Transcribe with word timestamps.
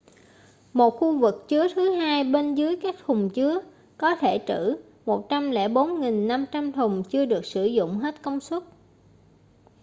một 0.73 0.89
khu 0.91 1.17
vực 1.19 1.45
chứa 1.47 1.67
thứ 1.75 1.91
hai 1.91 2.23
bên 2.23 2.55
dưới 2.55 2.75
các 2.81 2.95
thùng 3.05 3.29
chứa 3.29 3.61
có 3.97 4.15
thể 4.15 4.39
trữ 4.47 4.77
104.500 5.05 6.71
thùng 6.71 7.03
chưa 7.09 7.25
được 7.25 7.45
sử 7.45 7.65
dụng 7.65 7.97
hết 7.99 8.21
công 8.23 8.39
suất 8.41 8.63